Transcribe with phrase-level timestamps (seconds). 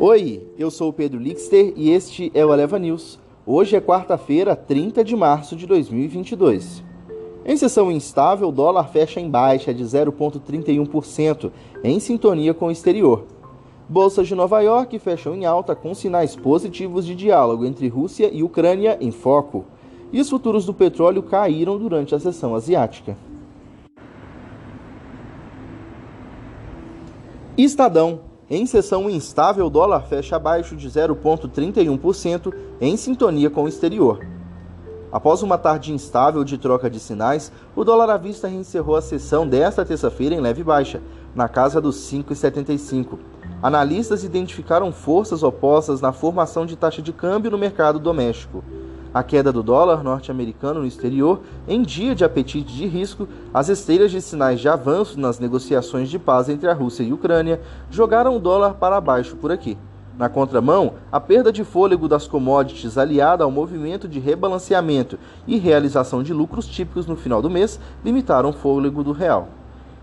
[0.00, 3.18] Oi, eu sou o Pedro Lixter e este é o Eleva News.
[3.44, 6.84] Hoje é quarta-feira, 30 de março de 2022.
[7.44, 11.50] Em sessão instável, o dólar fecha em baixa de 0,31%,
[11.82, 13.24] em sintonia com o exterior.
[13.88, 18.44] Bolsas de Nova York fecham em alta com sinais positivos de diálogo entre Rússia e
[18.44, 19.64] Ucrânia em foco.
[20.12, 23.16] E os futuros do petróleo caíram durante a sessão asiática.
[27.56, 34.26] Estadão em sessão instável, o dólar fecha abaixo de 0,31%, em sintonia com o exterior.
[35.10, 39.46] Após uma tarde instável de troca de sinais, o dólar à vista reencerrou a sessão
[39.46, 41.00] desta terça-feira em leve baixa,
[41.34, 43.18] na casa dos 5,75.
[43.62, 48.62] Analistas identificaram forças opostas na formação de taxa de câmbio no mercado doméstico.
[49.18, 54.12] A queda do dólar norte-americano no exterior, em dia de apetite de risco, as esteiras
[54.12, 58.36] de sinais de avanço nas negociações de paz entre a Rússia e a Ucrânia jogaram
[58.36, 59.76] o dólar para baixo por aqui.
[60.16, 66.22] Na contramão, a perda de fôlego das commodities aliada ao movimento de rebalanceamento e realização
[66.22, 69.48] de lucros típicos no final do mês limitaram o fôlego do real.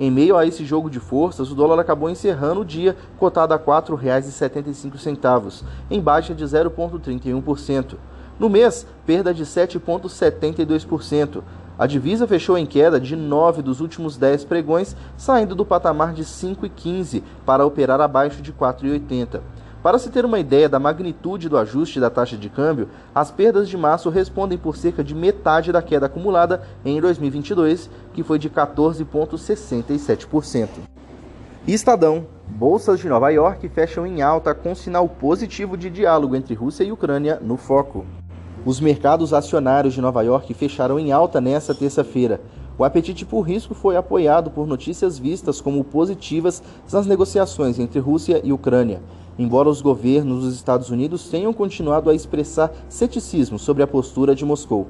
[0.00, 3.56] Em meio a esse jogo de forças, o dólar acabou encerrando o dia cotado a
[3.56, 7.94] R$ 4,75, em baixa de 0,31%.
[8.38, 11.42] No mês, perda de 7,72%.
[11.78, 16.24] A divisa fechou em queda de 9 dos últimos 10 pregões, saindo do patamar de
[16.24, 19.40] 5,15 para operar abaixo de 4,80.
[19.82, 23.68] Para se ter uma ideia da magnitude do ajuste da taxa de câmbio, as perdas
[23.68, 28.50] de março respondem por cerca de metade da queda acumulada em 2022, que foi de
[28.50, 30.68] 14,67%.
[31.68, 32.26] Estadão.
[32.48, 36.92] Bolsas de Nova York fecham em alta com sinal positivo de diálogo entre Rússia e
[36.92, 38.06] Ucrânia no foco.
[38.66, 42.40] Os mercados acionários de Nova York fecharam em alta nesta terça-feira.
[42.76, 46.60] O apetite por risco foi apoiado por notícias vistas como positivas
[46.92, 49.00] nas negociações entre Rússia e Ucrânia.
[49.38, 54.44] Embora os governos dos Estados Unidos tenham continuado a expressar ceticismo sobre a postura de
[54.44, 54.88] Moscou.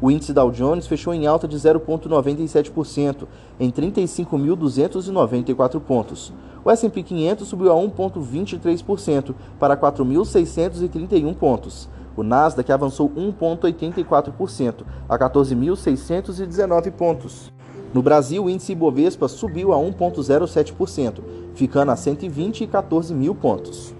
[0.00, 3.26] O índice Dow Jones fechou em alta de 0,97%,
[3.58, 6.32] em 35.294 pontos.
[6.64, 11.88] O S&P 500 subiu a 1,23% para 4.631 pontos.
[12.16, 17.52] O Nasdaq avançou 1,84% a 14.619 pontos.
[17.92, 21.20] No Brasil, o índice Ibovespa subiu a 1,07%,
[21.54, 23.94] ficando a 120,14 mil pontos.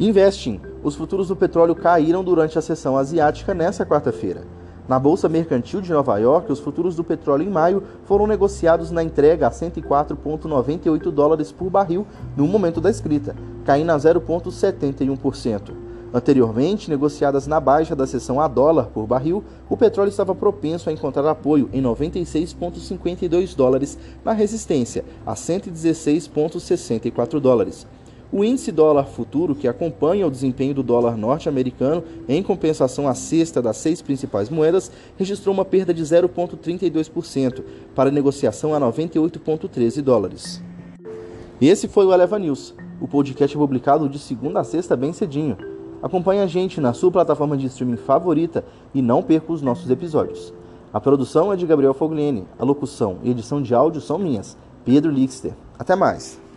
[0.00, 0.60] Investing.
[0.82, 4.44] Os futuros do petróleo caíram durante a sessão asiática nesta quarta-feira.
[4.86, 9.02] Na Bolsa Mercantil de Nova York, os futuros do petróleo em maio foram negociados na
[9.02, 13.34] entrega a 104,98 dólares por barril no momento da escrita,
[13.64, 15.87] caindo a 0,71%.
[16.12, 20.92] Anteriormente, negociadas na baixa da seção a dólar por barril, o petróleo estava propenso a
[20.92, 27.86] encontrar apoio em 96,52 dólares na resistência a 116,64 dólares.
[28.30, 33.62] O índice dólar futuro, que acompanha o desempenho do dólar norte-americano em compensação à cesta
[33.62, 37.64] das seis principais moedas, registrou uma perda de 0,32%
[37.94, 40.62] para negociação a 98,13 dólares.
[41.60, 42.74] Esse foi o Eleva News.
[43.00, 45.77] O podcast publicado de segunda a sexta bem cedinho.
[46.02, 48.64] Acompanhe a gente na sua plataforma de streaming favorita
[48.94, 50.52] e não perca os nossos episódios.
[50.92, 55.10] A produção é de Gabriel Fogliene, a locução e edição de áudio são minhas, Pedro
[55.10, 55.52] Lixter.
[55.78, 56.47] Até mais!